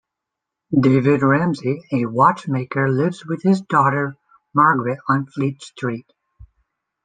[0.73, 4.15] David Ramsay, a watchmaker, lives with his daughter
[4.51, 6.11] Margaret on Fleet Street.